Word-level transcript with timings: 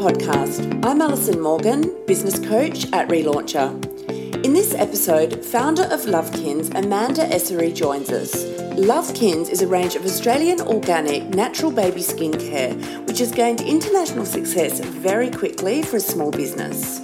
podcast. 0.00 0.82
I'm 0.82 1.02
Alison 1.02 1.42
Morgan, 1.42 1.94
business 2.06 2.38
coach 2.38 2.90
at 2.90 3.06
Relauncher. 3.10 3.68
In 4.42 4.54
this 4.54 4.72
episode, 4.72 5.44
founder 5.44 5.82
of 5.82 6.00
Lovekins, 6.06 6.74
Amanda 6.74 7.26
Essery 7.26 7.74
joins 7.74 8.08
us. 8.08 8.34
Lovekins 8.80 9.50
is 9.50 9.60
a 9.60 9.66
range 9.66 9.96
of 9.96 10.06
Australian 10.06 10.62
organic 10.62 11.24
natural 11.34 11.70
baby 11.70 12.00
skincare 12.00 13.06
which 13.06 13.18
has 13.18 13.30
gained 13.30 13.60
international 13.60 14.24
success 14.24 14.80
very 14.80 15.30
quickly 15.30 15.82
for 15.82 15.98
a 15.98 16.00
small 16.00 16.30
business. 16.30 17.00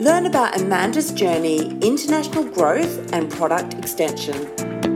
Learn 0.00 0.26
about 0.26 0.60
Amanda's 0.60 1.12
journey, 1.12 1.78
international 1.82 2.42
growth, 2.42 3.12
and 3.12 3.30
product 3.30 3.74
extension. 3.74 4.89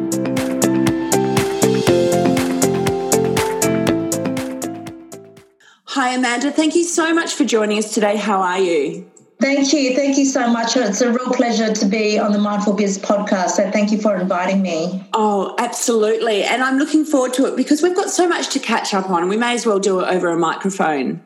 Hi, 5.94 6.12
Amanda. 6.14 6.50
Thank 6.50 6.74
you 6.74 6.82
so 6.82 7.14
much 7.14 7.34
for 7.34 7.44
joining 7.44 7.78
us 7.78 7.94
today. 7.94 8.16
How 8.16 8.42
are 8.42 8.58
you? 8.58 9.08
Thank 9.40 9.72
you. 9.72 9.94
Thank 9.94 10.18
you 10.18 10.24
so 10.24 10.48
much. 10.50 10.76
It's 10.76 11.00
a 11.00 11.12
real 11.12 11.30
pleasure 11.30 11.72
to 11.72 11.86
be 11.86 12.18
on 12.18 12.32
the 12.32 12.38
Mindful 12.40 12.72
Biz 12.72 12.98
podcast. 12.98 13.50
So 13.50 13.70
thank 13.70 13.92
you 13.92 14.00
for 14.00 14.16
inviting 14.16 14.60
me. 14.60 15.08
Oh, 15.12 15.54
absolutely. 15.56 16.42
And 16.42 16.64
I'm 16.64 16.78
looking 16.78 17.04
forward 17.04 17.32
to 17.34 17.46
it 17.46 17.54
because 17.54 17.80
we've 17.80 17.94
got 17.94 18.10
so 18.10 18.28
much 18.28 18.48
to 18.54 18.58
catch 18.58 18.92
up 18.92 19.08
on. 19.08 19.28
We 19.28 19.36
may 19.36 19.54
as 19.54 19.66
well 19.66 19.78
do 19.78 20.00
it 20.00 20.08
over 20.12 20.30
a 20.30 20.36
microphone. 20.36 21.22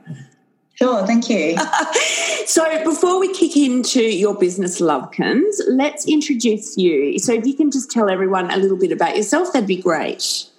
Sure, 0.75 1.07
thank 1.07 1.31
you. 1.31 1.57
so, 2.47 2.85
before 2.85 3.19
we 3.19 3.33
kick 3.33 3.57
into 3.57 4.03
your 4.03 4.35
business, 4.35 4.83
Lovekins, 4.83 5.61
let's 5.67 6.07
introduce 6.07 6.77
you. 6.77 7.19
So, 7.19 7.33
if 7.33 7.47
you 7.47 7.55
can 7.55 7.71
just 7.71 7.91
tell 7.91 8.11
everyone 8.11 8.51
a 8.51 8.59
little 8.59 8.77
bit 8.77 8.93
about 8.93 9.17
yourself, 9.17 9.51
that'd 9.55 9.67
be 9.67 9.81
great. 9.81 10.51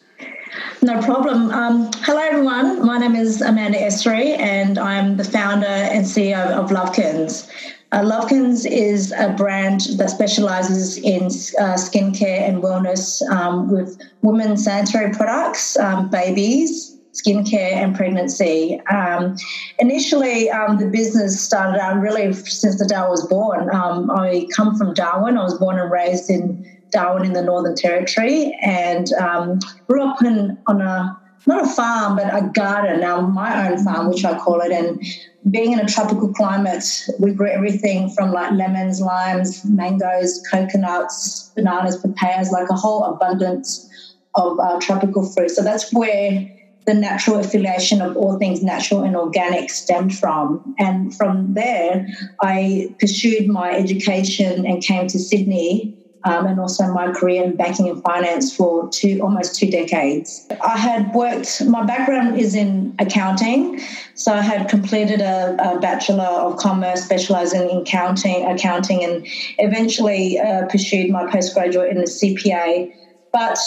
No 0.82 1.02
problem. 1.02 1.52
Um, 1.52 1.92
hello, 1.98 2.20
everyone. 2.20 2.86
My 2.86 2.98
name 2.98 3.16
is 3.16 3.42
Amanda 3.42 3.78
Essery, 3.78 4.38
and 4.40 4.78
I'm 4.78 5.18
the 5.18 5.24
founder 5.24 5.68
and 5.68 6.06
CEO 6.06 6.48
of 6.52 6.70
Lovekins. 6.70 7.50
Uh, 7.92 8.02
Lovekins 8.02 8.66
is 8.70 9.12
a 9.12 9.30
brand 9.30 9.82
that 9.98 10.10
specializes 10.10 10.98
in 10.98 11.26
uh, 11.26 11.76
skincare 11.76 12.48
and 12.48 12.64
wellness 12.64 13.22
um, 13.30 13.72
with 13.72 14.00
women's 14.22 14.64
sanitary 14.64 15.12
products, 15.14 15.78
um, 15.78 16.10
babies, 16.10 16.98
skincare, 17.14 17.74
and 17.74 17.96
pregnancy. 17.96 18.80
Um, 18.90 19.36
initially, 19.80 20.50
um, 20.50 20.78
the 20.78 20.88
business 20.88 21.42
started 21.42 21.80
out 21.80 22.00
really 22.00 22.32
since 22.34 22.80
the 22.80 22.86
day 22.86 22.96
I 22.96 23.08
was 23.08 23.26
born. 23.28 23.70
Um, 23.74 24.10
I 24.12 24.48
come 24.56 24.78
from 24.78 24.94
Darwin. 24.94 25.38
I 25.38 25.44
was 25.44 25.58
born 25.58 25.80
and 25.80 25.92
raised 25.92 26.30
in 26.30 26.66
Darwin 26.92 27.26
in 27.26 27.34
the 27.34 27.42
Northern 27.42 27.76
Territory 27.76 28.58
and 28.62 29.12
um, 29.14 29.60
grew 29.88 30.04
up 30.04 30.22
in, 30.24 30.58
on 30.68 30.82
a 30.82 31.18
not 31.48 31.66
a 31.66 31.70
farm 31.70 32.18
but 32.18 32.34
a 32.34 32.48
garden 32.54 33.00
now 33.00 33.22
my 33.22 33.70
own 33.70 33.84
farm 33.84 34.10
which 34.10 34.26
I 34.26 34.38
call 34.38 34.62
it 34.62 34.72
and 34.72 35.02
being 35.50 35.72
in 35.72 35.80
a 35.80 35.88
tropical 35.88 36.32
climate 36.34 36.84
we 37.18 37.32
grew 37.32 37.50
everything 37.50 38.12
from 38.12 38.32
like 38.32 38.52
lemons 38.52 39.00
limes 39.00 39.64
mangoes 39.64 40.42
coconuts 40.52 41.52
bananas 41.56 41.98
papayas 41.98 42.52
like 42.52 42.70
a 42.70 42.76
whole 42.76 43.04
abundance 43.06 43.88
of 44.36 44.60
uh, 44.60 44.80
tropical 44.80 45.28
fruit 45.32 45.50
so 45.50 45.64
that's 45.64 45.92
where 45.94 46.46
the 46.90 46.94
natural 46.96 47.38
affiliation 47.38 48.02
of 48.02 48.18
all 48.18 48.40
things 48.40 48.64
natural 48.64 49.04
and 49.04 49.16
organic 49.16 49.70
stemmed 49.70 50.16
from. 50.16 50.60
And 50.80 51.14
from 51.16 51.54
there, 51.54 52.04
I 52.42 52.88
pursued 53.00 53.48
my 53.48 53.72
education 53.72 54.66
and 54.66 54.82
came 54.82 55.06
to 55.08 55.20
Sydney 55.20 55.94
um, 56.24 56.46
and 56.46 56.60
also 56.60 56.92
my 56.94 57.12
career 57.12 57.44
in 57.44 57.56
banking 57.56 57.90
and 57.90 58.02
finance 58.04 58.56
for 58.56 58.90
two 58.90 59.20
almost 59.22 59.56
two 59.56 59.70
decades. 59.70 60.46
I 60.66 60.78
had 60.78 61.14
worked. 61.14 61.66
My 61.66 61.84
background 61.86 62.38
is 62.38 62.56
in 62.56 62.96
accounting, 63.00 63.80
so 64.16 64.34
I 64.34 64.42
had 64.42 64.70
completed 64.70 65.22
a, 65.22 65.56
a 65.76 65.80
bachelor 65.80 66.24
of 66.24 66.58
commerce, 66.58 67.04
specialising 67.04 67.70
in 67.70 67.78
accounting, 67.78 68.46
accounting, 68.46 69.04
and 69.04 69.26
eventually 69.60 70.40
uh, 70.40 70.66
pursued 70.68 71.10
my 71.10 71.30
postgraduate 71.32 71.90
in 71.90 71.98
the 71.98 72.04
CPA. 72.04 72.94
But 73.32 73.60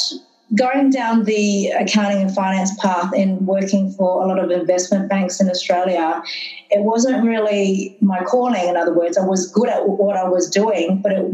going 0.55 0.91
down 0.91 1.25
the 1.25 1.69
accounting 1.69 2.23
and 2.23 2.35
finance 2.35 2.77
path 2.79 3.13
and 3.17 3.47
working 3.47 3.91
for 3.93 4.23
a 4.23 4.27
lot 4.27 4.39
of 4.39 4.51
investment 4.51 5.09
banks 5.09 5.41
in 5.41 5.49
Australia, 5.49 6.23
it 6.71 6.83
wasn't 6.83 7.25
really 7.25 7.97
my 8.01 8.23
calling. 8.25 8.69
In 8.69 8.77
other 8.77 8.95
words, 8.95 9.17
I 9.17 9.25
was 9.25 9.51
good 9.51 9.69
at 9.69 9.89
what 9.89 10.17
I 10.17 10.29
was 10.29 10.51
doing, 10.51 11.01
but 11.03 11.13
it, 11.13 11.25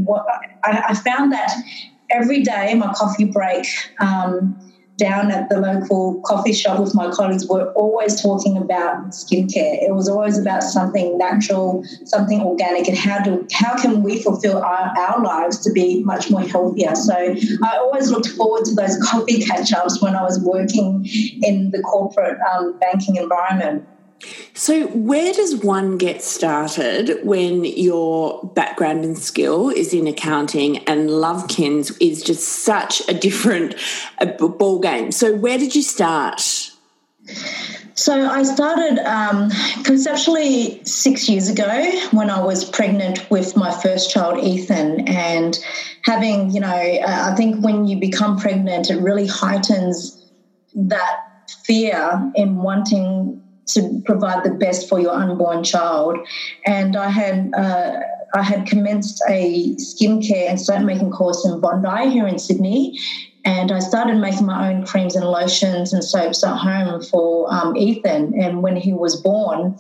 I, 0.65 0.85
I 0.89 0.95
found 0.95 1.33
that 1.33 1.53
every 2.11 2.43
day, 2.43 2.75
my 2.75 2.93
coffee 2.95 3.25
break. 3.25 3.67
Um, 4.01 4.59
down 4.99 5.31
at 5.31 5.49
the 5.49 5.59
local 5.59 6.21
coffee 6.27 6.53
shop 6.53 6.81
with 6.81 6.95
my 6.95 7.09
colleagues 7.11 7.49
we 7.49 7.55
were 7.55 7.73
always 7.73 8.21
talking 8.21 8.59
about 8.59 9.11
skincare. 9.11 9.81
It 9.81 9.95
was 9.95 10.09
always 10.09 10.37
about 10.37 10.63
something 10.63 11.17
natural, 11.17 11.85
something 12.05 12.43
organic, 12.43 12.89
and 12.89 12.99
how 12.99 13.23
do 13.23 13.47
how 13.53 13.81
can 13.81 14.03
we 14.03 14.21
fulfill 14.21 14.59
our, 14.59 14.93
our 14.99 15.23
lives 15.23 15.61
to 15.61 15.73
be 15.73 16.03
much 16.03 16.31
more 16.31 16.43
healthier. 16.43 16.95
So 16.95 17.15
I 17.15 17.77
always 17.79 18.11
looked 18.11 18.29
forward 18.29 18.65
to 18.67 18.75
those 18.75 18.99
coffee 19.03 19.43
catch 19.45 19.73
ups 19.73 20.03
when 20.03 20.17
I 20.17 20.23
was 20.23 20.41
working 20.41 21.07
in 21.43 21.71
the 21.71 21.81
corporate 21.83 22.39
um, 22.53 22.77
banking 22.79 23.17
environment. 23.17 23.87
So, 24.55 24.89
where 24.89 25.33
does 25.33 25.57
one 25.57 25.97
get 25.97 26.23
started 26.23 27.21
when 27.23 27.65
your 27.65 28.43
background 28.55 29.05
and 29.05 29.17
skill 29.17 29.71
is 29.71 29.95
in 29.95 30.07
accounting 30.09 30.79
and 30.79 31.09
Lovekins 31.09 31.97
is 32.01 32.23
just 32.23 32.65
such 32.65 33.09
a 33.09 33.15
different 33.15 33.77
ball 34.39 34.81
game? 34.81 35.13
So, 35.13 35.37
where 35.37 35.59
did 35.59 35.77
you 35.77 35.83
start? 35.83 36.41
So, 37.95 38.29
I 38.29 38.43
started 38.43 38.99
um, 39.07 39.51
conceptually 39.85 40.83
six 40.85 41.29
years 41.29 41.49
ago 41.49 41.93
when 42.11 42.29
I 42.29 42.43
was 42.43 42.69
pregnant 42.69 43.31
with 43.31 43.57
my 43.57 43.71
first 43.71 44.11
child, 44.11 44.43
Ethan, 44.43 45.07
and 45.07 45.57
having, 46.03 46.51
you 46.51 46.61
know, 46.61 46.69
uh, 46.69 47.31
I 47.33 47.37
think 47.37 47.65
when 47.65 47.87
you 47.87 48.01
become 48.01 48.37
pregnant, 48.37 48.91
it 48.91 49.01
really 49.01 49.29
heightens 49.29 50.25
that 50.75 51.21
fear 51.65 52.33
in 52.35 52.57
wanting 52.57 53.43
to 53.69 54.03
provide 54.05 54.45
the 54.45 54.51
best 54.51 54.89
for 54.89 55.01
your 55.01 55.13
unborn 55.13 55.65
child. 55.65 56.19
And 56.67 56.97
I 56.97 57.11
had 57.11 57.53
uh, 57.55 58.01
I 58.35 58.43
had 58.43 58.67
commenced 58.67 59.23
a 59.29 59.75
skincare 59.77 60.49
and 60.49 60.61
soap 60.61 60.83
making 60.85 61.11
course 61.11 61.45
in 61.47 61.61
Bondi 61.61 62.11
here 62.11 62.27
in 62.27 62.39
Sydney. 62.39 62.99
And 63.45 63.73
I 63.73 63.79
started 63.79 64.19
making 64.19 64.45
my 64.47 64.71
own 64.71 64.85
creams 64.85 65.17
and 65.17 65.25
lotions 65.25 65.93
and 65.95 66.05
soaps 66.05 66.45
at 66.45 66.57
home 66.57 67.03
for 67.03 67.53
um, 67.53 67.77
Ethan. 67.77 68.39
And 68.39 68.63
when 68.63 68.77
he 68.77 68.93
was 68.93 69.21
born, 69.23 69.79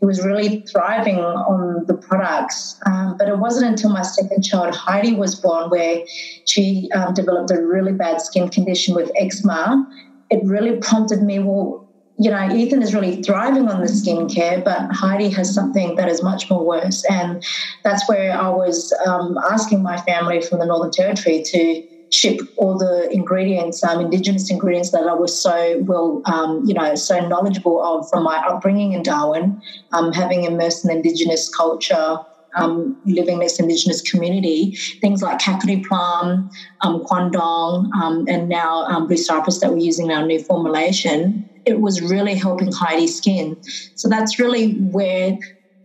he 0.00 0.06
was 0.06 0.24
really 0.24 0.62
thriving 0.62 1.18
on 1.18 1.84
the 1.86 1.94
products. 1.94 2.80
Um, 2.86 3.16
but 3.18 3.28
it 3.28 3.38
wasn't 3.38 3.66
until 3.66 3.90
my 3.90 4.00
second 4.02 4.42
child, 4.42 4.74
Heidi, 4.74 5.14
was 5.14 5.34
born, 5.34 5.68
where 5.68 5.98
she 6.46 6.88
um, 6.94 7.12
developed 7.12 7.50
a 7.50 7.60
really 7.60 7.92
bad 7.92 8.22
skin 8.22 8.48
condition 8.48 8.94
with 8.94 9.10
eczema. 9.16 9.86
It 10.30 10.40
really 10.44 10.78
prompted 10.78 11.22
me, 11.22 11.40
well, 11.40 11.89
you 12.20 12.30
know, 12.30 12.54
Ethan 12.54 12.82
is 12.82 12.94
really 12.94 13.22
thriving 13.22 13.66
on 13.68 13.80
the 13.80 13.86
skincare, 13.86 14.62
but 14.62 14.92
Heidi 14.92 15.30
has 15.30 15.54
something 15.54 15.94
that 15.96 16.06
is 16.10 16.22
much 16.22 16.50
more 16.50 16.62
worse. 16.62 17.02
And 17.08 17.42
that's 17.82 18.06
where 18.10 18.38
I 18.38 18.50
was 18.50 18.92
um, 19.06 19.38
asking 19.50 19.82
my 19.82 19.96
family 20.02 20.42
from 20.42 20.58
the 20.58 20.66
Northern 20.66 20.90
Territory 20.90 21.42
to 21.46 21.82
ship 22.10 22.40
all 22.56 22.76
the 22.76 23.08
ingredients, 23.10 23.82
um, 23.82 24.00
indigenous 24.00 24.50
ingredients 24.50 24.90
that 24.90 25.06
I 25.08 25.14
was 25.14 25.40
so 25.40 25.78
well, 25.86 26.20
um, 26.26 26.60
you 26.66 26.74
know, 26.74 26.94
so 26.94 27.26
knowledgeable 27.26 27.82
of 27.82 28.06
from 28.10 28.24
my 28.24 28.36
upbringing 28.46 28.92
in 28.92 29.02
Darwin, 29.02 29.58
um, 29.92 30.12
having 30.12 30.44
immersed 30.44 30.84
in 30.84 30.90
indigenous 30.90 31.48
culture, 31.48 32.18
um, 32.54 32.98
living 33.06 33.38
this 33.38 33.58
indigenous 33.58 34.02
community, 34.02 34.76
things 35.00 35.22
like 35.22 35.38
kakadu 35.38 35.82
plum, 35.84 36.50
um, 36.82 37.02
quandong, 37.04 37.88
um, 38.02 38.24
and 38.28 38.48
now 38.48 38.84
um, 38.86 39.06
blue 39.06 39.16
cypress 39.16 39.60
that 39.60 39.70
we're 39.70 39.78
using 39.78 40.06
in 40.06 40.12
our 40.12 40.26
new 40.26 40.42
formulation, 40.44 41.48
it 41.66 41.80
was 41.80 42.00
really 42.00 42.34
helping 42.34 42.72
Heidi's 42.72 43.16
skin. 43.16 43.56
So 43.94 44.08
that's 44.08 44.38
really 44.38 44.74
where 44.74 45.38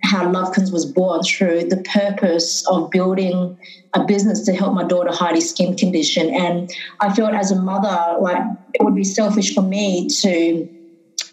how 0.03 0.31
Lovekins 0.31 0.71
was 0.71 0.85
born 0.85 1.23
through 1.23 1.67
the 1.67 1.77
purpose 1.77 2.65
of 2.67 2.91
building 2.91 3.57
a 3.93 4.03
business 4.03 4.43
to 4.45 4.53
help 4.53 4.73
my 4.73 4.83
daughter 4.83 5.11
Heidi's 5.11 5.49
skin 5.49 5.75
condition. 5.75 6.33
And 6.33 6.69
I 6.99 7.13
felt 7.13 7.33
as 7.33 7.51
a 7.51 7.59
mother, 7.59 8.17
like 8.19 8.43
it 8.73 8.83
would 8.83 8.95
be 8.95 9.03
selfish 9.03 9.53
for 9.53 9.61
me 9.61 10.07
to 10.21 10.69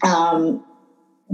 um, 0.03 0.65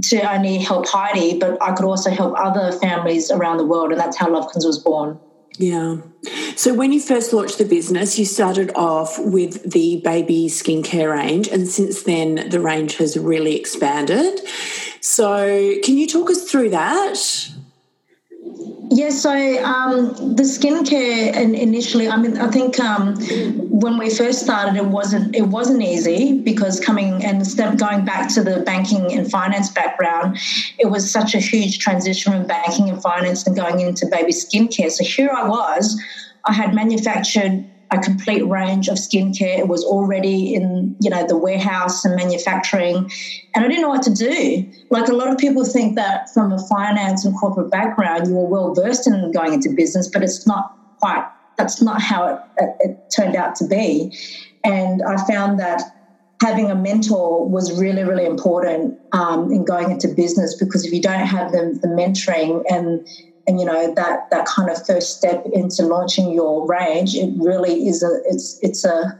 to 0.05 0.33
only 0.33 0.59
help 0.59 0.87
Heidi, 0.87 1.39
but 1.39 1.61
I 1.63 1.73
could 1.73 1.85
also 1.85 2.11
help 2.11 2.35
other 2.37 2.73
families 2.73 3.31
around 3.31 3.57
the 3.57 3.67
world, 3.67 3.91
and 3.91 4.01
that's 4.01 4.17
how 4.17 4.29
Lovekins 4.29 4.67
was 4.67 4.79
born. 4.79 5.19
Yeah. 5.57 5.97
So 6.57 6.75
when 6.75 6.93
you 6.93 7.01
first 7.01 7.33
launched 7.33 7.59
the 7.59 7.65
business, 7.65 8.19
you 8.19 8.25
started 8.25 8.71
off 8.75 9.19
with 9.19 9.71
the 9.71 10.01
baby 10.05 10.47
skincare 10.49 11.13
range, 11.13 11.49
and 11.49 11.67
since 11.67 12.03
then 12.03 12.49
the 12.51 12.61
range 12.61 12.97
has 12.97 13.17
really 13.17 13.57
expanded. 13.57 14.41
So 15.01 15.77
can 15.83 15.97
you 15.97 16.07
talk 16.07 16.31
us 16.31 16.51
through 16.51 16.71
that? 16.71 17.19
Yeah, 18.91 19.11
so 19.11 19.31
um, 19.65 20.35
the 20.35 20.45
skincare 20.45 21.37
and 21.37 21.55
initially, 21.55 22.09
I 22.09 22.17
mean, 22.17 22.39
I 22.39 22.49
think 22.49 22.81
um, 22.81 23.17
when 23.69 23.99
we 23.99 24.09
first 24.09 24.41
started, 24.41 24.77
it 24.77 24.87
wasn't 24.87 25.37
it 25.37 25.43
wasn't 25.43 25.83
easy 25.83 26.41
because 26.41 26.81
coming 26.81 27.23
and 27.23 27.45
going 27.79 28.07
back 28.07 28.33
to 28.35 28.43
the 28.43 28.61
banking 28.61 29.13
and 29.13 29.31
finance 29.31 29.71
background, 29.71 30.39
it 30.79 30.87
was 30.87 31.11
such 31.13 31.35
a 31.35 31.39
huge 31.39 31.79
transition 31.79 32.33
from 32.33 32.47
banking 32.47 32.89
and 32.89 33.03
finance 33.03 33.47
and 33.47 33.55
going 33.55 33.81
into 33.81 34.07
baby 34.07 34.33
skincare. 34.33 34.91
So 34.91 35.05
here 35.05 35.31
I 35.31 35.47
was, 35.47 36.01
I 36.47 36.55
had 36.55 36.75
manufactured 36.75 37.65
a 37.91 37.99
complete 37.99 38.47
range 38.47 38.89
of 38.89 38.97
skincare. 38.97 39.59
It 39.59 39.69
was 39.69 39.85
already 39.85 40.55
in, 40.55 40.95
you 41.01 41.11
know, 41.11 41.27
the 41.27 41.37
warehouse 41.37 42.05
and 42.05 42.15
manufacturing. 42.17 43.11
And 43.55 43.65
I 43.65 43.69
didn't 43.69 43.83
know 43.83 43.89
what 43.89 44.03
to 44.03 44.15
do. 44.15 44.69
Like 44.91 45.09
a 45.09 45.15
lot 45.15 45.29
of 45.29 45.39
people 45.39 45.65
think 45.65 45.95
that 45.97 46.29
from 46.35 46.53
a 46.53 46.59
finance 46.69 47.25
and 47.25 47.35
corporate 47.39 47.71
background, 47.71 48.27
you 48.29 48.39
are 48.39 48.47
well 48.47 48.75
versed 48.75 49.07
in 49.07 49.33
going 49.33 49.55
into 49.55 49.71
business, 49.71 50.09
but 50.09 50.23
it's 50.23 50.47
not 50.47 50.77
quite, 50.99 51.27
that's 51.57 51.81
not 51.81 52.01
how 52.01 52.27
it, 52.27 52.41
it, 52.59 52.77
it 52.81 53.13
turned 53.15 53.37
out 53.37 53.55
to 53.57 53.67
be. 53.67 54.15
And 54.65 55.03
I 55.03 55.17
found 55.27 55.59
that 55.61 55.83
having 56.43 56.71
a 56.71 56.75
mentor 56.75 57.49
was 57.49 57.81
really, 57.81 58.05
really 58.05 58.25
important 58.25 58.99
um, 59.13 59.51
in 59.51 59.65
going 59.65 59.91
into 59.91 60.09
business 60.09 60.55
because 60.57 60.85
if 60.85 60.93
you 60.93 61.01
don't 61.01 61.27
have 61.27 61.53
the, 61.53 61.79
the 61.83 61.89
mentoring 61.89 62.63
and 62.71 63.07
and 63.49 63.59
you 63.59 63.67
know 63.67 63.93
that 63.97 64.21
that 64.31 64.47
kind 64.47 64.71
of 64.71 64.79
first 64.87 65.17
step 65.17 65.43
into 65.53 65.83
launching 65.83 66.31
your 66.31 66.65
range 66.69 67.17
it 67.17 67.31
really 67.37 67.89
is 67.89 68.03
a 68.05 68.21
it's 68.27 68.57
it's 68.61 68.85
a 68.85 69.13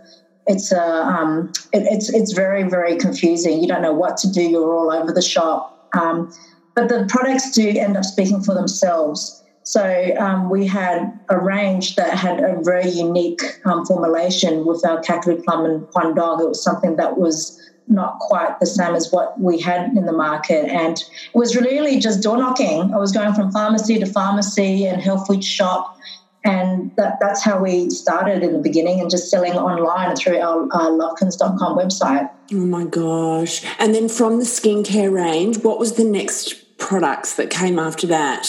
it's 0.49 0.73
a 0.73 0.83
um, 0.83 1.53
it, 1.73 1.87
it's 1.91 2.09
it's 2.13 2.33
very 2.33 2.65
very 2.65 2.97
confusing. 2.97 3.61
You 3.61 3.69
don't 3.69 3.83
know 3.83 3.93
what 3.93 4.17
to 4.19 4.31
do. 4.31 4.43
You're 4.43 4.75
all 4.75 4.91
over 4.91 5.13
the 5.13 5.23
shop. 5.23 5.71
Um, 5.97 6.29
but 6.75 6.89
the 6.89 7.07
products 7.09 7.51
do 7.53 7.69
end 7.69 7.97
up 7.97 8.05
speaking 8.05 8.43
for 8.43 8.55
themselves. 8.55 9.43
So 9.65 10.15
um, 10.19 10.49
we 10.49 10.67
had 10.67 11.03
a 11.29 11.39
range 11.39 11.97
that 11.97 12.17
had 12.17 12.41
a 12.41 12.57
very 12.63 12.89
unique 12.89 13.43
um, 13.67 13.85
formulation 13.85 14.65
with 14.65 14.83
our 14.87 15.03
kakadu 15.03 15.43
plum 15.45 15.67
and 15.67 15.87
Quandong. 15.95 16.41
It 16.41 16.49
was 16.49 16.63
something 16.63 16.97
that 16.97 17.19
was 17.19 17.55
not 17.89 18.19
quite 18.19 18.59
the 18.61 18.67
same 18.67 18.95
as 18.95 19.11
what 19.11 19.41
we 19.41 19.61
had 19.61 19.97
in 19.97 20.07
the 20.07 20.13
market. 20.13 20.69
And 20.71 20.99
it 20.99 21.35
was 21.35 21.57
really 21.57 21.99
just 21.99 22.23
door 22.23 22.37
knocking. 22.37 22.93
I 22.93 22.99
was 22.99 23.13
going 23.13 23.35
from 23.35 23.51
pharmacy 23.51 23.99
to 23.99 24.07
pharmacy 24.07 24.87
and 24.87 25.01
health 25.01 25.27
food 25.27 25.45
shop. 25.45 25.97
And 26.45 26.95
that, 26.97 27.19
that's 27.21 27.43
how 27.43 27.63
we 27.63 27.91
started 27.91 28.43
in 28.43 28.53
the 28.53 28.59
beginning 28.61 29.01
and 29.01 29.11
just 29.11 29.31
selling 29.31 29.53
online 29.55 30.15
through 30.17 30.39
our, 30.39 30.69
our 30.73 30.91
lovekins.com 30.91 31.77
website. 31.77 32.31
Oh 32.53 32.57
my 32.57 32.85
gosh. 32.85 33.65
And 33.79 33.95
then 33.95 34.09
from 34.09 34.39
the 34.39 34.45
skincare 34.45 35.13
range, 35.13 35.59
what 35.59 35.79
was 35.79 35.95
the 35.95 36.05
next 36.05 36.79
products 36.79 37.35
that 37.35 37.51
came 37.51 37.79
after 37.79 38.07
that? 38.07 38.47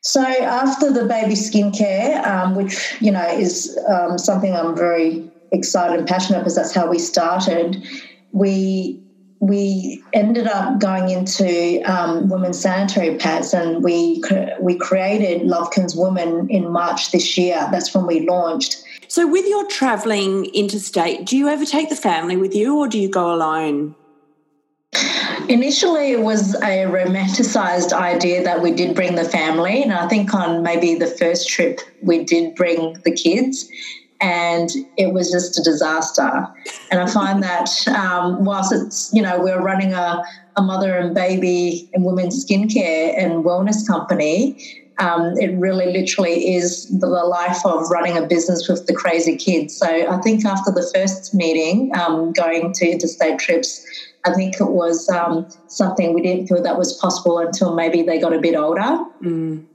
So 0.00 0.22
after 0.22 0.92
the 0.92 1.04
baby 1.04 1.34
skincare, 1.34 2.24
um, 2.24 2.54
which 2.54 2.96
you 3.00 3.10
know 3.10 3.26
is 3.26 3.76
um, 3.88 4.18
something 4.18 4.54
I'm 4.54 4.76
very 4.76 5.28
excited 5.52 5.98
and 5.98 6.08
passionate 6.08 6.38
because 6.40 6.56
that's 6.56 6.74
how 6.74 6.88
we 6.88 6.98
started. 6.98 7.82
We 8.32 9.00
we 9.38 10.02
ended 10.12 10.46
up 10.46 10.80
going 10.80 11.10
into 11.10 11.82
um, 11.84 12.28
women's 12.28 12.58
sanitary 12.58 13.16
pads, 13.16 13.52
and 13.52 13.82
we 13.82 14.22
we 14.60 14.76
created 14.76 15.42
Lovekins 15.42 15.94
Women 15.96 16.48
in 16.48 16.70
March 16.70 17.12
this 17.12 17.36
year. 17.36 17.68
That's 17.70 17.94
when 17.94 18.06
we 18.06 18.26
launched. 18.26 18.82
So, 19.08 19.26
with 19.26 19.46
your 19.46 19.66
travelling 19.68 20.46
interstate, 20.46 21.26
do 21.26 21.36
you 21.36 21.48
ever 21.48 21.64
take 21.64 21.90
the 21.90 21.96
family 21.96 22.36
with 22.36 22.54
you, 22.54 22.78
or 22.78 22.88
do 22.88 22.98
you 22.98 23.10
go 23.10 23.32
alone? 23.32 23.94
Initially, 25.48 26.12
it 26.12 26.22
was 26.22 26.54
a 26.56 26.86
romanticized 26.86 27.92
idea 27.92 28.42
that 28.42 28.62
we 28.62 28.72
did 28.72 28.96
bring 28.96 29.14
the 29.14 29.24
family, 29.24 29.82
and 29.82 29.92
I 29.92 30.08
think 30.08 30.34
on 30.34 30.62
maybe 30.62 30.94
the 30.94 31.06
first 31.06 31.48
trip 31.48 31.80
we 32.02 32.24
did 32.24 32.54
bring 32.54 32.94
the 33.04 33.12
kids 33.12 33.70
and 34.20 34.70
it 34.96 35.12
was 35.12 35.30
just 35.30 35.58
a 35.58 35.62
disaster. 35.62 36.46
And 36.90 37.00
I 37.00 37.06
find 37.06 37.42
that 37.42 37.70
um, 37.88 38.44
whilst 38.44 38.72
it's, 38.72 39.10
you 39.12 39.22
know, 39.22 39.40
we're 39.40 39.62
running 39.62 39.92
a, 39.92 40.22
a 40.56 40.62
mother 40.62 40.96
and 40.96 41.14
baby 41.14 41.88
and 41.92 42.04
women's 42.04 42.44
skincare 42.44 43.14
and 43.16 43.44
wellness 43.44 43.86
company, 43.86 44.58
um, 44.98 45.34
it 45.36 45.54
really 45.58 45.92
literally 45.92 46.54
is 46.54 46.88
the 46.88 47.06
life 47.06 47.64
of 47.66 47.90
running 47.90 48.16
a 48.16 48.26
business 48.26 48.66
with 48.68 48.86
the 48.86 48.94
crazy 48.94 49.36
kids. 49.36 49.76
So 49.76 49.86
I 49.86 50.18
think 50.22 50.44
after 50.44 50.70
the 50.72 50.90
first 50.94 51.34
meeting, 51.34 51.90
um, 51.96 52.32
going 52.32 52.72
to 52.72 52.90
interstate 52.90 53.38
trips, 53.38 53.84
I 54.24 54.32
think 54.32 54.54
it 54.58 54.70
was 54.70 55.08
um, 55.10 55.46
something 55.66 56.14
we 56.14 56.22
didn't 56.22 56.46
feel 56.46 56.62
that 56.62 56.78
was 56.78 56.94
possible 56.94 57.38
until 57.38 57.74
maybe 57.74 58.02
they 58.02 58.18
got 58.18 58.32
a 58.32 58.40
bit 58.40 58.56
older. 58.56 59.04
Mm. 59.22 59.66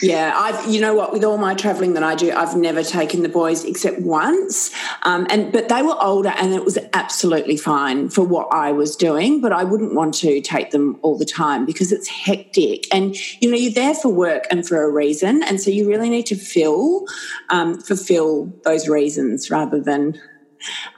Yeah, 0.00 0.32
I've 0.36 0.72
you 0.72 0.80
know 0.80 0.94
what 0.94 1.12
with 1.12 1.24
all 1.24 1.38
my 1.38 1.54
travelling 1.54 1.94
that 1.94 2.02
I 2.02 2.14
do, 2.14 2.32
I've 2.32 2.56
never 2.56 2.82
taken 2.82 3.22
the 3.22 3.28
boys 3.28 3.64
except 3.64 4.00
once, 4.00 4.70
um, 5.02 5.26
and 5.28 5.52
but 5.52 5.68
they 5.68 5.82
were 5.82 5.96
older 6.00 6.30
and 6.30 6.54
it 6.54 6.64
was 6.64 6.78
absolutely 6.92 7.56
fine 7.56 8.08
for 8.08 8.22
what 8.22 8.48
I 8.52 8.72
was 8.72 8.96
doing. 8.96 9.40
But 9.40 9.52
I 9.52 9.64
wouldn't 9.64 9.94
want 9.94 10.14
to 10.14 10.40
take 10.40 10.70
them 10.70 10.98
all 11.02 11.18
the 11.18 11.24
time 11.24 11.66
because 11.66 11.92
it's 11.92 12.08
hectic, 12.08 12.86
and 12.94 13.16
you 13.42 13.50
know 13.50 13.56
you're 13.56 13.72
there 13.72 13.94
for 13.94 14.08
work 14.08 14.46
and 14.50 14.66
for 14.66 14.82
a 14.82 14.90
reason, 14.90 15.42
and 15.42 15.60
so 15.60 15.70
you 15.70 15.88
really 15.88 16.10
need 16.10 16.26
to 16.26 16.36
fill 16.36 17.06
um, 17.50 17.78
fulfill 17.80 18.52
those 18.64 18.88
reasons 18.88 19.50
rather 19.50 19.80
than 19.80 20.18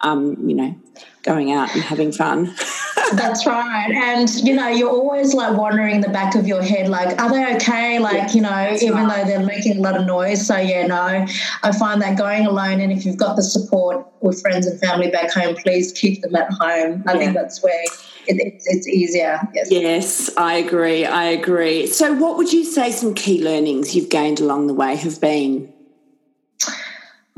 um, 0.02 0.36
you 0.48 0.54
know 0.54 0.74
going 1.22 1.52
out 1.52 1.74
and 1.74 1.82
having 1.82 2.12
fun. 2.12 2.54
That's 3.12 3.46
right. 3.46 3.90
And, 3.90 4.32
you 4.36 4.54
know, 4.54 4.68
you're 4.68 4.90
always 4.90 5.34
like 5.34 5.56
wondering 5.56 6.00
the 6.00 6.08
back 6.08 6.34
of 6.34 6.46
your 6.46 6.62
head, 6.62 6.88
like, 6.88 7.20
are 7.20 7.30
they 7.30 7.56
okay? 7.56 7.98
Like, 7.98 8.14
yeah, 8.14 8.32
you 8.32 8.40
know, 8.40 8.76
even 8.80 9.04
right. 9.04 9.24
though 9.24 9.28
they're 9.28 9.46
making 9.46 9.78
a 9.78 9.80
lot 9.80 9.96
of 9.96 10.06
noise. 10.06 10.46
So, 10.46 10.56
yeah, 10.56 10.86
no, 10.86 11.26
I 11.62 11.72
find 11.78 12.00
that 12.02 12.16
going 12.16 12.46
alone 12.46 12.80
and 12.80 12.92
if 12.92 13.04
you've 13.04 13.16
got 13.16 13.36
the 13.36 13.42
support 13.42 14.06
with 14.20 14.40
friends 14.40 14.66
and 14.66 14.78
family 14.80 15.10
back 15.10 15.32
home, 15.32 15.56
please 15.56 15.92
keep 15.92 16.22
them 16.22 16.36
at 16.36 16.50
home. 16.52 17.02
I 17.06 17.12
yeah. 17.12 17.18
think 17.18 17.34
that's 17.34 17.62
where 17.62 17.82
it, 18.26 18.36
it's, 18.38 18.66
it's 18.66 18.86
easier. 18.86 19.40
Yes. 19.54 19.70
yes, 19.70 20.30
I 20.36 20.54
agree. 20.54 21.04
I 21.04 21.24
agree. 21.24 21.86
So, 21.86 22.12
what 22.14 22.36
would 22.36 22.52
you 22.52 22.64
say 22.64 22.92
some 22.92 23.14
key 23.14 23.42
learnings 23.42 23.94
you've 23.94 24.10
gained 24.10 24.40
along 24.40 24.68
the 24.68 24.74
way 24.74 24.94
have 24.96 25.20
been? 25.20 25.72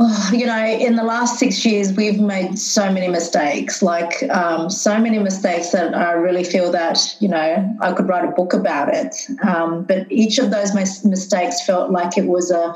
Oh, 0.05 0.31
you 0.33 0.47
know, 0.47 0.65
in 0.65 0.97
the 0.97 1.05
last 1.05 1.39
six 1.39 1.65
years, 1.65 1.93
we've 1.93 2.21
made 2.21 2.59
so 2.59 2.91
many 2.93 3.09
mistakes, 3.09 3.83
like 3.83 4.23
um, 4.31 4.69
so 4.69 4.99
many 4.99 5.19
mistakes 5.19 5.71
that 5.71 5.95
I 5.95 6.13
really 6.13 6.45
feel 6.45 6.73
that, 6.73 6.99
you 7.21 7.29
know, 7.29 7.77
I 7.81 7.93
could 7.93 8.09
write 8.09 8.25
a 8.25 8.33
book 8.33 8.53
about 8.53 8.93
it. 8.93 9.15
Um, 9.47 9.85
but 9.85 10.11
each 10.11 10.39
of 10.39 10.51
those 10.51 10.75
mistakes 10.75 11.65
felt 11.65 11.91
like 11.93 12.19
it 12.19 12.27
was 12.27 12.51
a, 12.51 12.75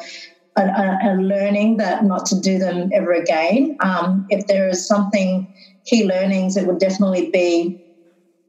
a, 0.56 0.98
a, 1.02 1.14
learning 1.16 1.78
that 1.78 2.04
not 2.04 2.26
to 2.26 2.40
do 2.40 2.58
them 2.58 2.90
ever 2.94 3.12
again. 3.12 3.76
Um, 3.80 4.26
if 4.28 4.46
there 4.46 4.68
is 4.68 4.86
something, 4.86 5.52
key 5.84 6.06
learnings, 6.06 6.56
it 6.56 6.66
would 6.66 6.78
definitely 6.78 7.30
be 7.30 7.76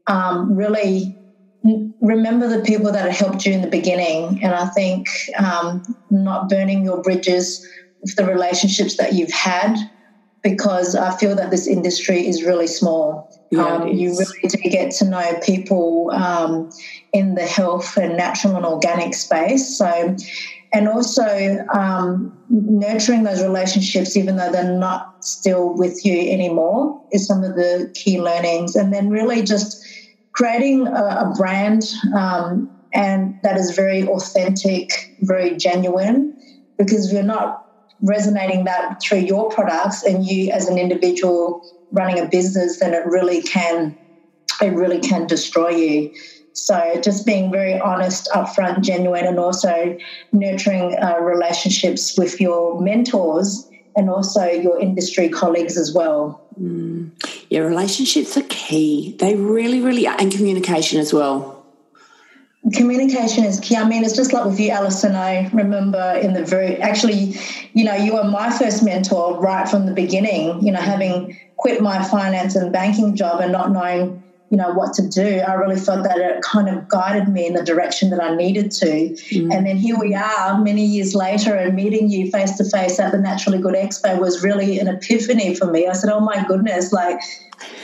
um, 0.06 0.54
really 0.54 1.14
remember 2.00 2.48
the 2.48 2.62
people 2.62 2.92
that 2.92 3.10
helped 3.10 3.44
you 3.44 3.52
in 3.52 3.60
the 3.60 3.68
beginning. 3.68 4.42
And 4.42 4.54
I 4.54 4.68
think 4.68 5.08
um, 5.36 5.82
not 6.08 6.48
burning 6.48 6.84
your 6.84 7.02
bridges 7.02 7.66
the 8.16 8.24
relationships 8.24 8.96
that 8.96 9.14
you've 9.14 9.32
had 9.32 9.76
because 10.42 10.94
I 10.94 11.16
feel 11.16 11.34
that 11.36 11.50
this 11.50 11.66
industry 11.66 12.26
is 12.26 12.44
really 12.44 12.66
small. 12.66 13.28
Yeah, 13.50 13.64
um, 13.64 13.88
you 13.88 14.10
really 14.10 14.48
do 14.48 14.70
get 14.70 14.90
to 14.92 15.04
know 15.04 15.38
people 15.42 16.10
um, 16.12 16.70
in 17.12 17.34
the 17.34 17.46
health 17.46 17.96
and 17.96 18.16
natural 18.16 18.56
and 18.56 18.64
organic 18.64 19.14
space. 19.14 19.76
So, 19.76 20.16
and 20.72 20.88
also 20.88 21.58
um, 21.74 22.36
nurturing 22.50 23.24
those 23.24 23.42
relationships, 23.42 24.16
even 24.16 24.36
though 24.36 24.52
they're 24.52 24.78
not 24.78 25.24
still 25.24 25.74
with 25.76 26.04
you 26.04 26.30
anymore, 26.30 27.02
is 27.10 27.26
some 27.26 27.42
of 27.42 27.56
the 27.56 27.90
key 27.94 28.20
learnings. 28.20 28.76
And 28.76 28.92
then 28.92 29.08
really 29.08 29.42
just 29.42 29.84
creating 30.32 30.86
a, 30.86 30.90
a 30.90 31.34
brand 31.36 31.82
um, 32.14 32.70
and 32.92 33.34
that 33.42 33.56
is 33.56 33.74
very 33.74 34.06
authentic, 34.06 35.14
very 35.20 35.56
genuine, 35.56 36.34
because 36.76 37.12
we're 37.12 37.22
not 37.22 37.67
resonating 38.02 38.64
that 38.64 39.02
through 39.02 39.18
your 39.18 39.50
products 39.50 40.02
and 40.02 40.24
you 40.24 40.50
as 40.50 40.68
an 40.68 40.78
individual 40.78 41.64
running 41.92 42.18
a 42.18 42.28
business, 42.28 42.78
then 42.78 42.94
it 42.94 43.06
really 43.06 43.42
can 43.42 43.96
it 44.60 44.74
really 44.74 45.00
can 45.00 45.26
destroy 45.26 45.70
you. 45.70 46.14
So 46.52 47.00
just 47.02 47.24
being 47.24 47.52
very 47.52 47.78
honest, 47.78 48.28
upfront, 48.34 48.80
genuine, 48.80 49.24
and 49.24 49.38
also 49.38 49.96
nurturing 50.32 50.96
uh, 51.00 51.18
relationships 51.20 52.18
with 52.18 52.40
your 52.40 52.80
mentors 52.80 53.68
and 53.94 54.10
also 54.10 54.44
your 54.44 54.80
industry 54.80 55.28
colleagues 55.28 55.76
as 55.76 55.94
well. 55.94 56.44
Mm. 56.60 57.10
Yeah, 57.48 57.60
relationships 57.60 58.36
are 58.36 58.42
key. 58.48 59.16
They 59.20 59.36
really, 59.36 59.80
really 59.80 60.08
are, 60.08 60.16
and 60.18 60.32
communication 60.32 60.98
as 60.98 61.12
well 61.12 61.57
communication 62.72 63.44
is 63.44 63.60
key. 63.60 63.76
I 63.76 63.88
mean, 63.88 64.04
it's 64.04 64.14
just 64.14 64.32
like 64.32 64.44
with 64.44 64.60
you, 64.60 64.70
Alison. 64.70 65.14
I 65.14 65.48
remember 65.48 66.18
in 66.20 66.32
the 66.34 66.44
very, 66.44 66.76
actually, 66.76 67.34
you 67.72 67.84
know, 67.84 67.94
you 67.94 68.14
were 68.14 68.24
my 68.24 68.50
first 68.56 68.84
mentor 68.84 69.38
right 69.38 69.68
from 69.68 69.86
the 69.86 69.92
beginning, 69.92 70.64
you 70.64 70.72
know, 70.72 70.80
having 70.80 71.36
quit 71.56 71.80
my 71.80 72.02
finance 72.04 72.56
and 72.56 72.72
banking 72.72 73.16
job 73.16 73.40
and 73.40 73.52
not 73.52 73.70
knowing 73.70 74.22
you 74.50 74.56
know 74.56 74.72
what 74.72 74.92
to 74.94 75.06
do 75.06 75.40
i 75.40 75.52
really 75.54 75.78
felt 75.78 76.04
that 76.04 76.18
it 76.18 76.40
kind 76.42 76.68
of 76.68 76.88
guided 76.88 77.28
me 77.28 77.46
in 77.46 77.54
the 77.54 77.62
direction 77.62 78.10
that 78.10 78.22
i 78.22 78.34
needed 78.34 78.70
to 78.70 78.86
mm. 78.86 79.54
and 79.54 79.66
then 79.66 79.76
here 79.76 79.98
we 79.98 80.14
are 80.14 80.60
many 80.60 80.84
years 80.84 81.14
later 81.14 81.54
and 81.54 81.74
meeting 81.74 82.08
you 82.08 82.30
face 82.30 82.56
to 82.56 82.64
face 82.64 82.98
at 82.98 83.12
the 83.12 83.18
naturally 83.18 83.58
good 83.58 83.74
expo 83.74 84.18
was 84.18 84.42
really 84.42 84.78
an 84.78 84.88
epiphany 84.88 85.54
for 85.54 85.70
me 85.70 85.86
i 85.86 85.92
said 85.92 86.10
oh 86.10 86.20
my 86.20 86.44
goodness 86.46 86.92
like 86.92 87.20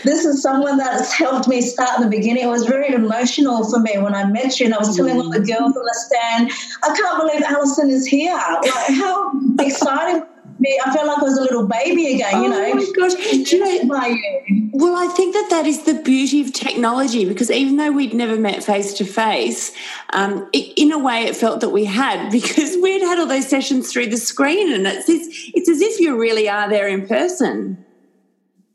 this 0.05 0.25
is 0.25 0.43
someone 0.43 0.77
that's 0.77 1.13
helped 1.13 1.49
me 1.49 1.61
start 1.61 1.99
in 1.99 2.05
the 2.09 2.17
beginning. 2.17 2.45
It 2.45 2.49
was 2.49 2.65
very 2.65 2.95
emotional 2.95 3.69
for 3.69 3.81
me 3.81 3.99
when 3.99 4.15
I 4.15 4.25
met 4.25 4.61
you, 4.61 4.67
and 4.67 4.75
I 4.75 4.79
was 4.79 4.95
telling 4.97 5.21
all 5.21 5.31
the 5.31 5.41
mm. 5.41 5.47
girls 5.47 5.77
on 5.77 5.85
the 5.85 6.07
stand, 6.07 6.51
I 6.83 6.95
can't 6.97 7.21
believe 7.21 7.43
Alison 7.43 7.91
is 7.91 8.07
here. 8.07 8.37
Like, 8.63 8.91
how 8.91 9.33
exciting. 9.59 10.23
I 10.61 10.95
felt 10.95 11.07
like 11.07 11.19
I 11.19 11.23
was 11.23 11.39
a 11.39 11.43
little 11.43 11.67
baby 11.67 12.15
again, 12.15 12.43
you 12.43 12.49
oh 12.49 12.51
know. 12.51 12.65
Oh 12.65 12.75
my 12.75 12.93
gosh. 12.97 13.15
Do 13.15 13.57
you 13.57 13.59
know, 13.59 14.07
you. 14.07 14.71
Well, 14.73 14.97
I 14.97 15.13
think 15.15 15.35
that 15.35 15.49
that 15.51 15.67
is 15.67 15.85
the 15.85 15.95
beauty 15.95 16.41
of 16.41 16.53
technology 16.53 17.25
because 17.25 17.51
even 17.51 17.77
though 17.77 17.91
we'd 17.91 18.15
never 18.15 18.37
met 18.37 18.63
face 18.63 18.95
to 18.95 19.05
face, 19.05 19.73
um, 20.13 20.49
in 20.53 20.93
a 20.93 20.99
way 20.99 21.25
it 21.25 21.37
felt 21.37 21.61
that 21.61 21.71
we 21.71 21.85
had 21.85 22.31
because 22.33 22.77
we'd 22.83 23.03
had 23.03 23.19
all 23.19 23.27
those 23.27 23.49
sessions 23.49 23.93
through 23.93 24.09
the 24.09 24.17
screen 24.17 24.73
and 24.73 24.87
it's, 24.87 25.09
it's, 25.09 25.51
it's 25.55 25.69
as 25.69 25.81
if 25.81 26.01
you 26.01 26.19
really 26.19 26.49
are 26.49 26.69
there 26.69 26.89
in 26.89 27.07
person. 27.07 27.85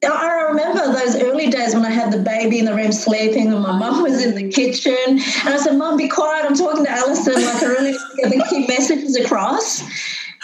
I 0.01 0.47
remember 0.49 0.93
those 0.93 1.21
early 1.21 1.49
days 1.49 1.73
when 1.75 1.85
I 1.85 1.89
had 1.89 2.13
the 2.13 2.19
baby 2.19 2.59
in 2.59 2.65
the 2.65 2.73
room 2.73 2.93
sleeping 2.93 3.51
and 3.51 3.61
my 3.61 3.77
mum 3.77 4.01
was 4.01 4.23
in 4.23 4.33
the 4.33 4.49
kitchen. 4.49 4.95
And 5.07 5.49
I 5.49 5.57
said, 5.57 5.77
Mum, 5.77 5.97
be 5.97 6.07
quiet. 6.07 6.45
I'm 6.45 6.55
talking 6.55 6.85
to 6.85 6.91
Alison. 6.91 7.33
Like, 7.33 7.61
I 7.61 7.65
really 7.65 7.97
get 8.15 8.29
the 8.29 8.45
key 8.49 8.65
messages 8.65 9.17
across. 9.17 9.83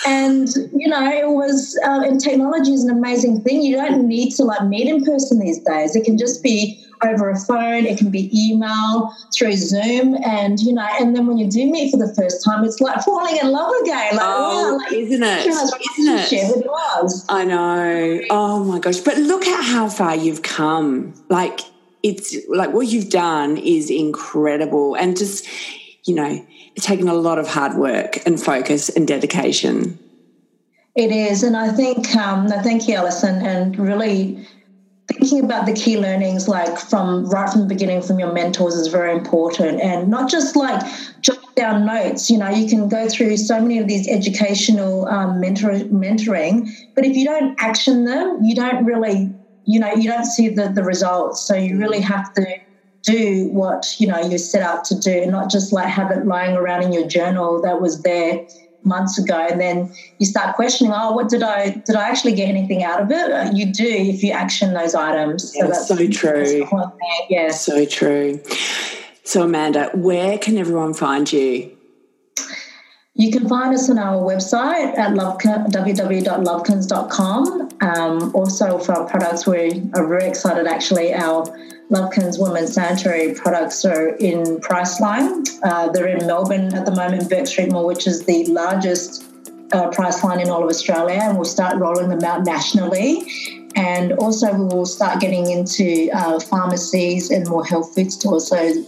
And, 0.08 0.48
you 0.76 0.88
know, 0.88 1.04
it 1.12 1.30
was, 1.30 1.80
uh, 1.84 2.02
and 2.02 2.20
technology 2.20 2.74
is 2.74 2.84
an 2.84 2.92
amazing 2.96 3.42
thing. 3.42 3.62
You 3.62 3.76
don't 3.76 4.08
need 4.08 4.32
to 4.36 4.44
like 4.44 4.64
meet 4.64 4.88
in 4.88 5.04
person 5.04 5.40
these 5.40 5.60
days. 5.60 5.96
It 5.96 6.06
can 6.06 6.18
just 6.18 6.44
be 6.44 6.80
over 7.04 7.30
a 7.30 7.38
phone, 7.38 7.86
it 7.86 7.98
can 7.98 8.10
be 8.10 8.32
email, 8.34 9.14
through 9.34 9.54
Zoom. 9.54 10.16
And, 10.24 10.60
you 10.60 10.74
know, 10.74 10.88
and 11.00 11.16
then 11.16 11.28
when 11.28 11.38
you 11.38 11.50
do 11.50 11.70
meet 11.70 11.92
for 11.92 11.98
the 11.98 12.14
first 12.16 12.44
time, 12.44 12.64
it's 12.64 12.80
like 12.80 13.04
falling 13.04 13.38
in 13.38 13.52
love 13.52 13.74
again. 13.82 14.16
Like, 14.16 14.26
oh, 14.26 14.74
wow, 14.74 14.78
like, 14.78 14.94
isn't 14.94 15.24
it? 15.24 15.46
Isn't 15.46 16.10
it? 16.10 16.34
It 16.34 16.66
was. 16.66 17.26
I 17.28 17.44
know. 17.46 18.22
Oh 18.30 18.64
my 18.64 18.80
gosh. 18.80 19.00
But 19.00 19.18
look 19.18 19.46
at 19.46 19.64
how 19.64 19.90
far 19.90 20.16
you've 20.16 20.42
come. 20.42 21.14
Like, 21.30 21.62
it's 22.02 22.36
like 22.48 22.72
what 22.72 22.88
you've 22.88 23.10
done 23.10 23.58
is 23.58 23.90
incredible. 23.90 24.96
And 24.96 25.18
just, 25.18 25.48
you 26.06 26.16
know, 26.16 26.46
it's 26.76 26.86
taken 26.86 27.08
a 27.08 27.14
lot 27.14 27.40
of 27.40 27.48
hard 27.48 27.76
work 27.76 28.26
and 28.26 28.42
focus 28.42 28.90
and 28.90 29.08
dedication. 29.08 30.00
It 30.96 31.12
is, 31.12 31.44
and 31.44 31.58
I 31.58 31.74
think 31.74 32.16
um, 32.16 32.48
I 32.52 32.62
thank 32.62 32.88
you, 32.88 32.96
Alison, 32.96 33.46
and 33.46 33.78
really 33.78 34.48
thinking 35.08 35.44
about 35.44 35.66
the 35.66 35.74
key 35.74 36.00
learnings 36.00 36.48
like 36.48 36.80
from 36.80 37.30
right 37.30 37.50
from 37.50 37.62
the 37.62 37.68
beginning 37.68 38.02
from 38.02 38.20
your 38.20 38.32
mentors 38.34 38.74
is 38.74 38.88
very 38.88 39.12
important 39.12 39.80
and 39.82 40.10
not 40.10 40.30
just 40.30 40.56
like 40.56 40.82
jot 41.22 41.38
down 41.56 41.86
notes 41.86 42.30
you 42.30 42.38
know 42.38 42.50
you 42.50 42.68
can 42.68 42.90
go 42.90 43.08
through 43.08 43.38
so 43.38 43.60
many 43.62 43.78
of 43.78 43.88
these 43.88 44.08
educational 44.08 45.06
um, 45.08 45.40
mentor, 45.40 45.72
mentoring 45.92 46.68
but 46.96 47.06
if 47.06 47.16
you 47.16 47.24
don't 47.24 47.56
action 47.60 48.06
them 48.06 48.40
you 48.44 48.56
don't 48.56 48.84
really 48.84 49.32
you 49.66 49.80
know 49.80 49.94
you 49.94 50.10
don't 50.10 50.26
see 50.26 50.50
the, 50.50 50.70
the 50.70 50.84
results 50.84 51.42
so 51.42 51.56
you 51.56 51.78
really 51.78 52.02
have 52.02 52.34
to 52.34 52.44
do 53.06 53.48
what 53.50 53.96
you 54.00 54.08
know 54.08 54.20
you 54.20 54.38
set 54.38 54.62
out 54.62 54.84
to 54.86 55.00
do 55.00 55.26
not 55.28 55.50
just 55.50 55.72
like 55.72 55.88
have 55.88 56.12
it 56.12 56.26
lying 56.26 56.56
around 56.56 56.84
in 56.84 56.92
your 56.92 57.08
journal 57.08 57.62
that 57.62 57.82
was 57.82 58.02
there 58.02 58.46
months 58.86 59.18
ago. 59.18 59.48
And 59.50 59.60
then 59.60 59.92
you 60.20 60.26
start 60.26 60.56
questioning 60.56 60.94
oh 60.96 61.12
what 61.14 61.28
did 61.30 61.44
i 61.44 61.72
did 61.72 61.96
i 61.96 62.08
actually 62.08 62.34
get 62.34 62.48
anything 62.48 62.84
out 62.84 63.02
of 63.02 63.12
it? 63.12 63.56
You 63.56 63.74
do 63.74 63.88
if 63.88 64.24
you 64.24 64.32
action 64.32 64.74
those 64.74 64.96
items. 64.96 65.54
So 65.54 65.68
that's 65.68 65.88
so 65.88 66.08
true. 66.08 66.68
yeah. 67.30 67.52
So 67.52 67.86
true. 67.86 68.42
So 69.24 69.44
amanda 69.44 69.92
where 69.94 70.38
can 70.38 70.58
everyone 70.58 70.94
find 70.94 71.32
you? 71.32 71.72
You 73.18 73.32
can 73.32 73.48
find 73.48 73.74
us 73.74 73.90
on 73.90 73.98
our 73.98 74.18
website 74.18 74.98
at 74.98 75.14
www.lovekins.com. 75.14 77.70
Um, 77.80 78.36
also, 78.36 78.78
for 78.78 78.92
our 78.92 79.08
products, 79.08 79.48
we 79.48 79.84
are 79.94 80.06
very 80.06 80.28
excited 80.28 80.68
actually. 80.68 81.14
Our 81.14 81.46
Lovekins 81.92 82.40
Women's 82.40 82.74
Sanitary 82.74 83.36
products 83.36 83.86
are 83.86 84.10
in 84.16 84.58
Priceline. 84.58 85.48
Uh, 85.64 85.90
they're 85.90 86.08
in 86.08 86.26
Melbourne 86.26 86.74
at 86.74 86.86
the 86.86 86.96
moment, 86.96 87.30
Bourke 87.30 87.46
Street 87.46 87.72
Mall, 87.72 87.86
which 87.86 88.08
is 88.08 88.26
the 88.26 88.46
largest 88.48 89.24
uh, 89.72 89.90
Priceline 89.92 90.42
in 90.42 90.50
all 90.50 90.64
of 90.64 90.70
Australia, 90.70 91.20
and 91.22 91.38
we'll 91.38 91.46
start 91.46 91.78
rolling 91.78 92.10
them 92.10 92.24
out 92.24 92.44
nationally. 92.44 93.24
And 93.76 94.14
also, 94.14 94.52
we 94.54 94.66
will 94.66 94.86
start 94.86 95.20
getting 95.20 95.52
into 95.52 96.10
uh, 96.14 96.40
pharmacies 96.40 97.30
and 97.30 97.48
more 97.48 97.64
health 97.64 97.94
food 97.94 98.12
stores. 98.12 98.48
So, 98.48 98.84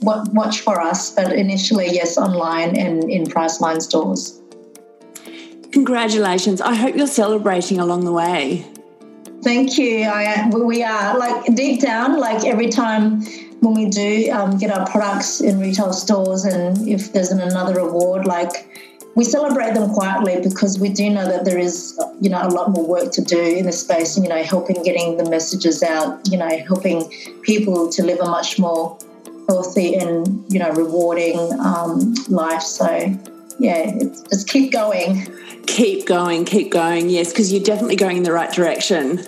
watch 0.00 0.60
for 0.60 0.80
us. 0.80 1.14
But 1.14 1.32
initially, 1.32 1.90
yes, 1.90 2.16
online 2.16 2.76
and 2.76 3.04
in 3.10 3.24
Priceline 3.24 3.82
stores. 3.82 4.40
Congratulations. 5.72 6.60
I 6.60 6.74
hope 6.74 6.96
you're 6.96 7.06
celebrating 7.06 7.78
along 7.78 8.04
the 8.04 8.12
way. 8.12 8.66
Thank 9.42 9.78
you. 9.78 10.04
I, 10.04 10.50
we 10.52 10.82
are 10.82 11.18
like 11.18 11.54
deep 11.54 11.80
down, 11.80 12.18
like 12.18 12.44
every 12.44 12.68
time 12.68 13.22
when 13.60 13.74
we 13.74 13.88
do 13.88 14.30
um, 14.32 14.58
get 14.58 14.70
our 14.70 14.86
products 14.86 15.40
in 15.40 15.58
retail 15.58 15.92
stores, 15.92 16.44
and 16.44 16.86
if 16.86 17.12
there's 17.12 17.30
an, 17.30 17.40
another 17.40 17.78
award, 17.78 18.26
like 18.26 18.68
we 19.14 19.24
celebrate 19.24 19.74
them 19.74 19.92
quietly 19.92 20.40
because 20.42 20.78
we 20.78 20.88
do 20.88 21.10
know 21.10 21.26
that 21.26 21.44
there 21.44 21.58
is, 21.58 21.98
you 22.20 22.30
know, 22.30 22.42
a 22.42 22.48
lot 22.48 22.70
more 22.70 22.86
work 22.86 23.12
to 23.12 23.22
do 23.22 23.40
in 23.40 23.66
the 23.66 23.72
space. 23.72 24.16
And, 24.16 24.24
you 24.24 24.30
know, 24.30 24.42
helping 24.42 24.82
getting 24.82 25.16
the 25.16 25.28
messages 25.28 25.82
out. 25.82 26.20
You 26.30 26.38
know, 26.38 26.48
helping 26.66 27.10
people 27.42 27.90
to 27.90 28.02
live 28.02 28.20
a 28.20 28.26
much 28.26 28.58
more 28.58 28.98
healthy 29.48 29.96
and 29.96 30.44
you 30.52 30.58
know 30.58 30.70
rewarding 30.70 31.38
um, 31.60 32.14
life. 32.28 32.62
So 32.62 32.86
yeah, 33.60 33.92
just 34.30 34.48
keep 34.48 34.72
going. 34.72 35.26
Keep 35.66 36.06
going, 36.06 36.44
keep 36.44 36.72
going. 36.72 37.10
Yes, 37.10 37.30
because 37.30 37.52
you're 37.52 37.62
definitely 37.62 37.96
going 37.96 38.16
in 38.16 38.22
the 38.22 38.32
right 38.32 38.52
direction. 38.52 39.18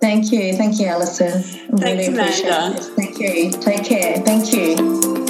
Thank 0.00 0.32
you. 0.32 0.56
Thank 0.56 0.80
you, 0.80 0.86
Alison. 0.86 1.42
Thanks, 1.42 1.82
really 1.82 2.06
Amanda. 2.06 2.82
Thank 2.96 3.20
you. 3.20 3.52
Take 3.52 3.84
care. 3.84 4.16
Thank 4.18 5.21